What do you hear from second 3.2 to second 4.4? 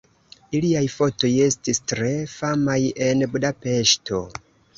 Budapeŝto.